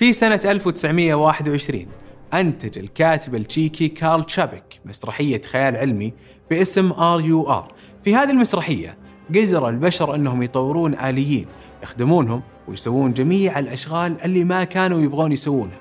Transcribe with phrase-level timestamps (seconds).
[0.00, 1.86] في سنة 1921
[2.34, 6.12] أنتج الكاتب التشيكي كارل تشابك مسرحية خيال علمي
[6.50, 7.72] باسم R.U.R
[8.04, 11.46] في هذه المسرحية قدر البشر أنهم يطورون آليين
[11.82, 15.78] يخدمونهم ويسوون جميع الأشغال اللي ما كانوا يبغون يسوونها.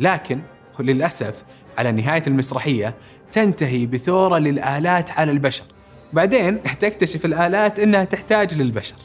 [0.00, 0.40] لكن
[0.78, 1.44] وللأسف
[1.78, 2.94] على نهاية المسرحية
[3.32, 5.64] تنتهي بثورة للآلات على البشر.
[6.12, 8.96] بعدين تكتشف الآلات أنها تحتاج للبشر.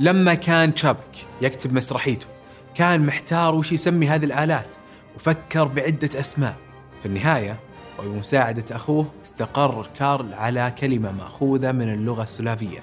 [0.00, 2.26] لما كان تشابك يكتب مسرحيته
[2.74, 4.76] كان محتار وش يسمي هذه الآلات
[5.16, 6.56] وفكر بعدة أسماء.
[7.02, 7.56] في النهاية
[7.98, 12.80] وبمساعدة أخوه استقر كارل على كلمة مأخوذة من اللغة السلافية.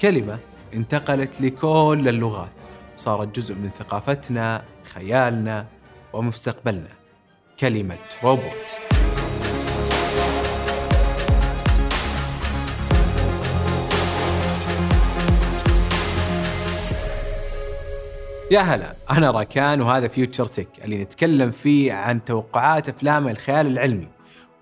[0.00, 0.38] كلمة
[0.74, 2.54] انتقلت لكل اللغات.
[2.96, 5.66] وصارت جزء من ثقافتنا خيالنا
[6.12, 6.90] ومستقبلنا.
[7.60, 8.87] كلمة روبوت.
[18.50, 24.08] يا هلا أنا راكان وهذا Future Tech اللي نتكلم فيه عن توقعات أفلام الخيال العلمي.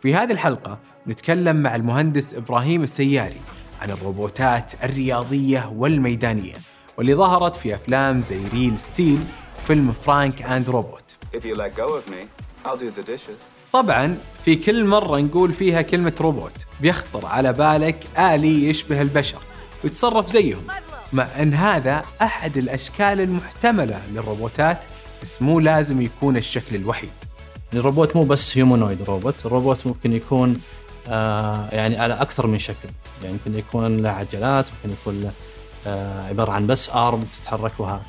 [0.02, 0.78] في هذه الحلقة
[1.08, 3.40] نتكلم مع المهندس إبراهيم السياري
[3.82, 6.54] عن الروبوتات الرياضية والميدانية
[6.98, 9.18] واللي ظهرت في أفلام زي Real Steel
[9.58, 11.16] وفيلم Frank and Robot
[13.72, 19.38] طبعا في كل مرة نقول فيها كلمة روبوت بيخطر على بالك آلي يشبه البشر
[19.84, 20.62] ويتصرف زيهم.
[21.12, 24.84] مع أن هذا أحد الأشكال المحتملة للروبوتات
[25.22, 27.10] بس مو لازم يكون الشكل الوحيد.
[27.74, 30.60] الروبوت مو بس humanoid robot الروبوت ممكن يكون
[31.08, 32.88] آه يعني على أكثر من شكل.
[33.22, 35.32] يعني ممكن يكون له عجلات ممكن يكون
[35.86, 38.02] آه عبارة عن بس arm تتحرك وها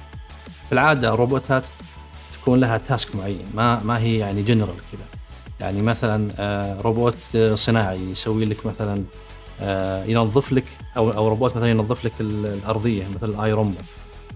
[0.68, 1.64] في العادة الروبوتات
[2.34, 5.06] تكون لها task معين ما ما هي يعني جنرال كذا.
[5.59, 9.03] يعني مثلا آه روبوت صناعي يسوي لك مثلا آه،
[10.08, 10.66] ينظف لك
[10.97, 13.80] أو أو روبوت مثلا ينظف لك الأرضية مثل الاي رومبو.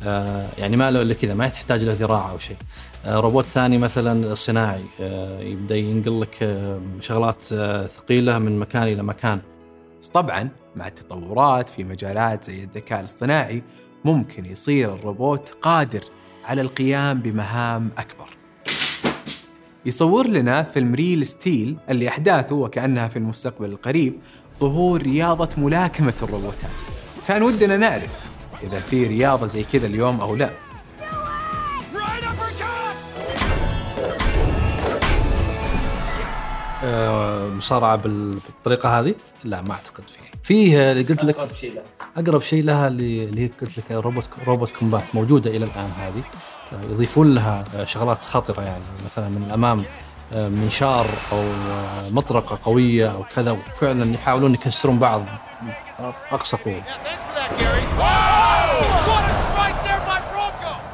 [0.04, 2.58] آه، يعني ما له الا كذا ما تحتاج له ذراع أو شيء.
[3.06, 4.84] آه، روبوت ثاني مثلا صناعي.
[5.40, 6.68] يبدأ ينقل لك
[7.00, 7.42] شغلات
[7.88, 9.40] ثقيلة من مكان إلى مكان.
[10.14, 13.64] طبعا مع التطورات في مجالات زي الذكاء الاصطناعي
[14.06, 16.04] ممكن يصير الروبوت قادر
[16.46, 18.30] على القيام بمهام أكبر.
[19.86, 24.14] يصور لنا فيلم Real Steel اللي أحداثه وكأنها في المستقبل القريب
[24.62, 26.70] ظهور رياضة ملاكمة الروبوتات
[27.28, 28.10] كان ودنا نعرف
[28.64, 30.50] إذا في رياضة زي كذا اليوم أو لا
[36.84, 40.32] آه، مصارعة بالطريقة هذه؟ لا ما أعتقد فيه.
[40.44, 41.84] فيه اللي قلت لك أقرب شيء لها
[42.18, 46.24] أقرب شيء لها اللي اللي قلت لك روبوت روبوت كومبات موجودة إلى الآن هذه
[46.92, 49.84] يضيفون لها شغلات خطرة يعني مثلا من الأمام
[50.36, 51.44] منشار أو
[52.10, 55.26] مطرقة قوية أو كذا وفعلا يحاولون يكسرون بعض.
[56.32, 56.84] أقصى قوة.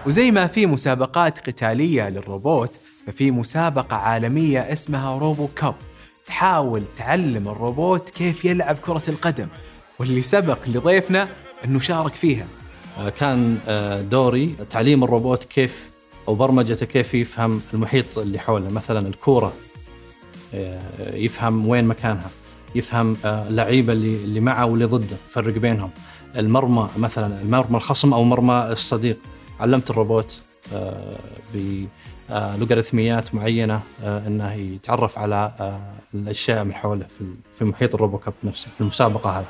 [0.05, 2.71] وزي ما في مسابقات قتالية للروبوت
[3.07, 5.75] ففي مسابقة عالمية اسمها روبو كاب.
[6.25, 9.47] تحاول تعلم الروبوت كيف يلعب كرة القدم
[9.99, 11.29] واللي سبق لضيفنا
[11.65, 12.45] أنه شارك فيها.
[13.19, 15.96] كان آه، دوري تعليم الروبوت كيف
[16.27, 18.73] أو برمجته كيف يفهم المحيط اللي حوله.
[18.73, 19.53] مثلا الكورة
[20.53, 22.29] آه، يفهم وين مكانها
[22.75, 25.91] يفهم اللعيبة آه، اللي اللي معه واللي ضده يفرق بينهم.
[26.37, 29.19] المرمى مثلا المرمى الخصم أو مرمى الصديق.
[29.59, 30.39] علمت الروبوت
[30.73, 31.19] آه،
[32.29, 35.51] بلوغاريتميات معينة إنه يتعرف على
[36.13, 37.05] الأشياء من حوله
[37.53, 39.45] في محيط الروبوكاب نفسه في المسابقة هذه.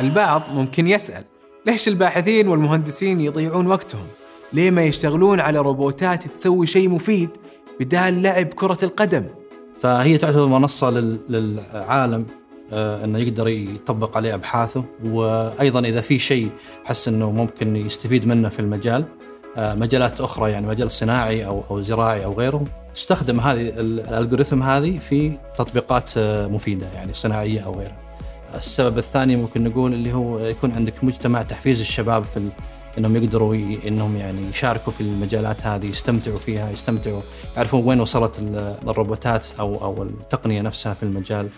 [0.00, 1.24] البعض ممكن يسأل
[1.66, 4.06] ليش الباحثين والمهندسين يضيعون وقتهم؟
[4.52, 7.30] ليه ما يشتغلون على روبوتات تسوي شيء مفيد
[7.80, 9.24] بدال لعب كرة القدم؟
[9.78, 10.90] فهي تعتبر منصة
[11.28, 12.26] للعالم
[12.72, 16.50] آه، إنه يقدر يطبق عليه أبحاثه وأيضا إذا في شيء
[16.84, 19.04] حس إنه ممكن يستفيد منه في المجال
[19.56, 24.98] آه، مجالات أخرى يعني مجال صناعي أو أو زراعي أو غيره تستخدم هذه الألغوريثم هذه
[24.98, 28.05] في تطبيقات آه، مفيدة يعني صناعية أو غيرها.
[28.54, 32.50] السبب الثاني ممكن نقول اللي هو يكون عندك مجتمع تحفيز الشباب في.
[32.98, 33.88] إنهم يقدروا ي...
[33.88, 37.22] إنهم يعني يشاركوا في المجالات هذه يستمتعوا فيها يستمتعوا
[37.56, 38.38] يعرفون وين وصلت
[38.88, 41.48] الروبوتات أو أو التقنية نفسها في المجال.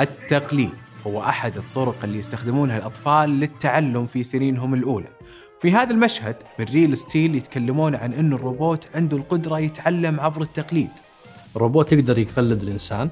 [0.00, 0.70] التقليد
[1.06, 5.08] هو أحد الطرق اللي يستخدمونها الأطفال للتعلم في سنينهم الأولى.
[5.60, 10.90] في هذا المشهد من Real Steel يتكلمون عن أن الروبوت عنده القدرة يتعلم عبر التقليد
[11.56, 13.10] الروبوت يقدر يقلد الإنسان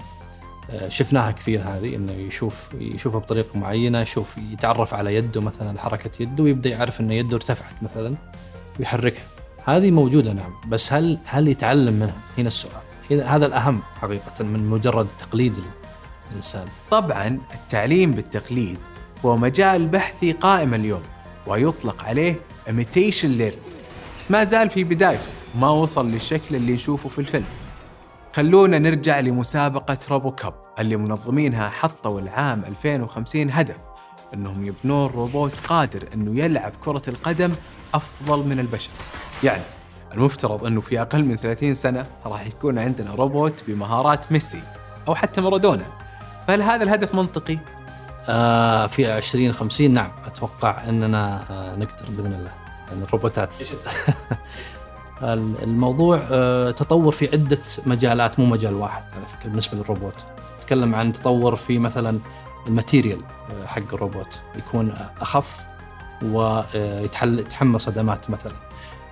[0.88, 6.44] شفناها كثير هذه إنه يشوف يشوفها بطريقة معينة يشوف يتعرف على يده مثلا حركة يده
[6.44, 8.14] ويبدأ يعرف ان يده ارتفعت مثلا
[8.80, 9.24] ويحركها.
[9.64, 10.52] هذه موجودة نعم.
[10.68, 12.82] بس هل هل يتعلم منها؟ هنا السؤال.
[13.10, 15.58] هذا الأهم حقيقة من مجرد تقليد
[16.30, 16.66] الإنسان.
[16.90, 18.78] طبعا التعليم بالتقليد
[19.24, 21.02] هو مجال بحثي قائم اليوم
[21.46, 23.74] ويطلق عليه imitation learning.
[24.18, 27.44] بس ما زال في بدايته وما وصل للشكل اللي نشوفه في الفيلم.
[28.34, 33.76] خلونا نرجع لمسابقة روبو كاب اللي منظمينها حطوا العام 2050 هدف
[34.34, 37.54] إنهم يبنون روبوت قادر إنه يلعب كرة القدم
[37.94, 38.90] أفضل من البشر.
[39.42, 39.62] يعني
[40.14, 44.62] المفترض إنه في أقل من 30 سنة راح يكون عندنا روبوت بمهارات ميسي
[45.08, 45.86] أو حتى مارادونا.
[46.46, 47.58] فهل هذا الهدف منطقي؟
[48.28, 52.52] آه في 2050 نعم أتوقع إننا آه نقدر بإذن الله
[52.88, 53.54] يعني الروبوتات
[55.22, 60.14] الموضوع آه تطور في عدة مجالات مو مجال واحد على فكرة بالنسبة للروبوت.
[60.58, 62.18] نتكلم عن تطور في مثلا
[62.66, 64.40] ال material آه، حق الروبوت.
[64.56, 65.66] يكون أخف
[66.22, 68.52] ويتحمل صدمات مثلا.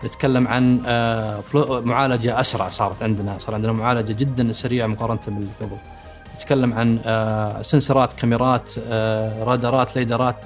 [0.04, 5.76] نتكلم عن آه، معالجة أسرع صارت عندنا صار عندنا معالجة جدا سريعة مقارنة باللي قبل.
[6.34, 8.78] نتكلم عن آه، sensor ات كاميرات
[9.43, 10.37] رادارات ليدرات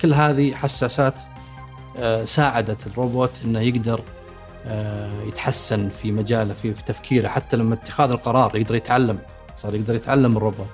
[0.00, 1.20] كل هذه حساسات
[2.24, 4.00] ساعدت الروبوت إنه يقدر
[5.26, 9.18] يتحسن في مجاله في تفكيره حتى لما اتخاذ القرار يقدر يتعلم
[9.54, 10.68] صار يقدر يتعلم الروبوت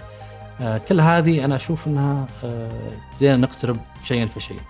[0.61, 2.27] آه، كل هذه أنا أشوف إنها
[3.17, 4.61] بدينا آه، نقترب شيئا فشيئا.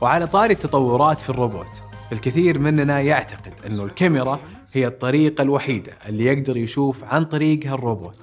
[0.00, 1.82] وعلى طاري التطورات في الروبوت،
[2.12, 4.40] الكثير مننا يعتقد إنه الكاميرا
[4.72, 8.18] هي الطريقة الوحيدة اللي يقدر يشوف عن طريقها الروبوت.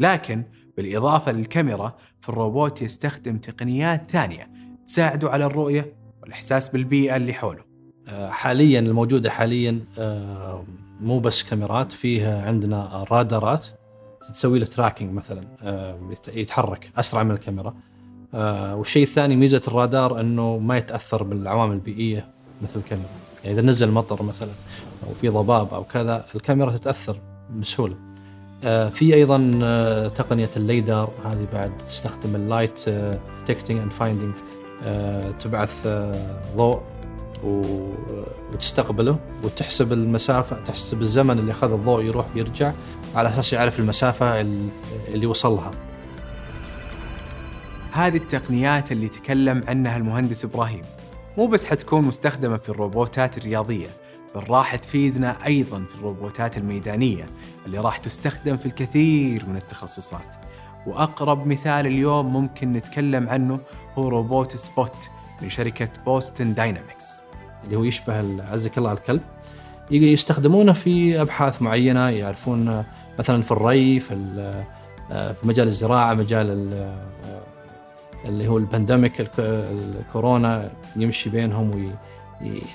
[0.00, 0.44] لكن
[0.76, 4.50] بالإضافة للكاميرا فالروبوت يستخدم تقنيات ثانية
[4.86, 7.75] تساعده على الرؤية والإحساس بالبيئة اللي حوله.
[8.08, 9.80] آه، حاليا الموجودة حاليا
[11.00, 13.66] مو بس كاميرات فيها عندنا رادارات
[14.32, 15.98] تسوي له تراكنج مثلا آه،
[16.34, 17.74] يتحرك أسرع من الكاميرا.
[18.34, 22.28] آه، والشيء الثاني ميزة الرادار إنه ما يتأثر بالعوامل البيئية
[22.62, 23.08] مثل الكاميرا.
[23.44, 24.50] يعني إذا نزل مطر مثلا
[25.08, 27.20] أو في ضباب أو كذا الكاميرا تتأثر
[27.60, 27.96] بسهولة.
[28.64, 29.38] آه، في أيضا
[30.08, 32.80] تقنية ال LiDAR هذه بعد تستخدم ال light
[33.46, 34.34] detecting and finding
[35.40, 35.86] تبعث
[36.56, 36.82] ضوء
[37.44, 42.72] وتستقبله وتحسب المسافة تحسب الزمن اللي أخذ الضوء يروح يرجع
[43.14, 45.70] على أساس يعرف المسافة اللي وصل لها.
[47.92, 50.82] هذه التقنيات اللي تكلم عنها المهندس إبراهيم
[51.38, 53.88] مو بس حتكون مستخدمة في الروبوتات الرياضية
[54.34, 57.26] بل راح تفيدنا أيضا في الروبوتات الميدانية
[57.66, 60.36] اللي راح تستخدم في الكثير من التخصصات.
[60.86, 63.60] وأقرب مثال اليوم ممكن نتكلم عنه
[63.98, 65.10] هو روبوت Spot
[65.42, 67.25] من شركة Boston Dynamics.
[67.66, 69.20] اللي هو يشبه عزك الله الكلب
[69.90, 72.84] يستخدمونه في أبحاث معينة يعرفون
[73.18, 74.14] مثلا في الري في
[75.08, 76.48] في مجال الزراعة مجال
[78.24, 81.96] اللي هو البانديميك الكورونا يمشي بينهم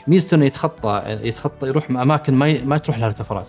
[0.08, 3.48] ميزته إنه يتخطى يتخطى يروح أماكن ما ما تروح لها الكفرات.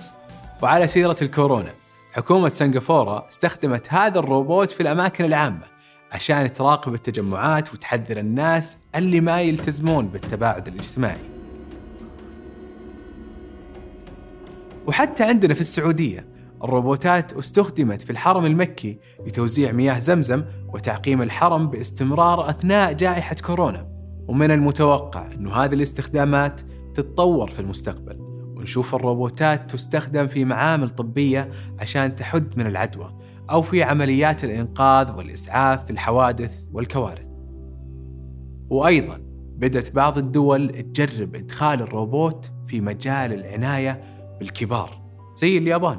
[0.62, 1.70] وعلى سيرة الكورونا
[2.12, 5.66] حكومة سنغافورة استخدمت هذا الروبوت في الأماكن العامة
[6.12, 11.31] عشان تراقب التجمعات وتحذر الناس اللي ما يلتزمون بالتباعد الاجتماعي.
[14.86, 16.26] وحتى عندنا في السعودية
[16.64, 23.88] الروبوتات استخدمت في الحرم المكي لتوزيع مياه زمزم وتعقيم الحرم باستمرار أثناء جائحة كورونا.
[24.28, 26.60] ومن المتوقع أن هذه الاستخدامات
[26.94, 28.16] تتطور في المستقبل.
[28.56, 31.50] ونشوف الروبوتات تستخدم في معامل طبية
[31.80, 33.18] عشان تحد من العدوى
[33.50, 37.26] أو في عمليات الإنقاذ والإسعاف في الحوادث والكوارث.
[38.70, 39.18] وأيضا
[39.56, 44.11] بدأت بعض الدول تجرب إدخال الروبوت في مجال العناية
[44.42, 45.00] بالكبار
[45.36, 45.98] زي اليابان.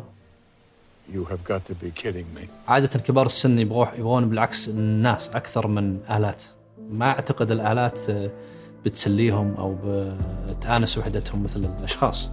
[1.13, 2.47] You have got to be kidding me.
[2.67, 6.43] عادة كبار السن يبغون يبغون بالعكس الناس أكثر من آلات.
[6.91, 7.99] ما أعتقد الآلات
[8.85, 9.75] بتسليهم أو
[10.49, 12.29] بتآنس وحدتهم مثل الأشخاص.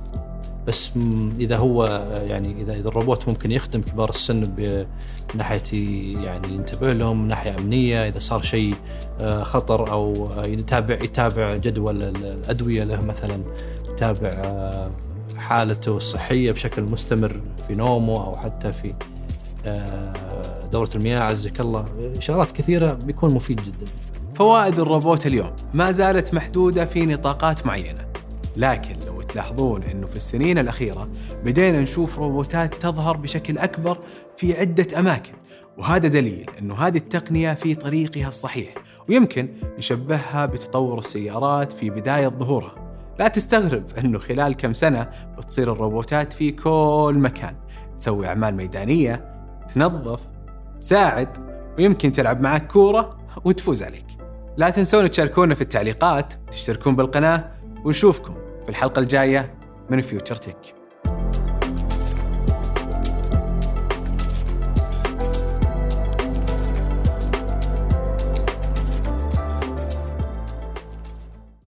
[0.66, 0.90] بس
[1.38, 1.86] إذا هو
[2.28, 4.86] يعني اذا إذا الروبوت ممكن يخدم كبار السن من
[5.34, 5.62] ناحية
[6.24, 8.74] يعني ينتبه لهم من ناحية أمنية إذا صار شيء
[9.20, 13.42] آه، خطر أو يتابع يتابع جدول الأدوية له مثلا
[13.90, 14.90] يتابع آه،
[15.40, 18.94] حالته الصحية بشكل مستمر في نومه أو حتى في
[19.66, 21.84] آه، دورة المياه عزك الله.
[22.16, 23.86] إشارات كثيرة بيكون مفيد جدا.
[24.34, 25.50] فوائد الروبوت اليوم.
[25.74, 28.06] ما زالت محدودة في نطاقات معينة.
[28.56, 31.08] لكن لو تلاحظون إنه في السنين الأخيرة
[31.44, 33.98] بدينا نشوف روبوتات تظهر بشكل أكبر
[34.36, 35.32] في عدة أماكن.
[35.78, 38.74] وهذا دليل إنه هذه التقنية في طريقها الصحيح.
[39.08, 42.89] ويمكن نشبهها بتطور السيارات في بداية ظهورها.
[43.20, 47.56] لا تستغرب أنه خلال كم سنة بتصير الروبوتات في كل مكان.
[47.96, 49.34] تسوي أعمال ميدانية
[49.74, 50.28] تنظف
[50.80, 51.28] تساعد
[51.78, 54.06] ويمكن تلعب معك كورة وتفوز عليك.
[54.56, 57.50] لا تنسون تشاركونا في التعليقات تشتركون بالقناة
[57.84, 59.54] ونشوفكم في الحلقة الجاية
[59.90, 60.79] من فيوتشر تك